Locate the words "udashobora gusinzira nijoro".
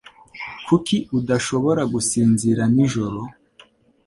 1.17-3.19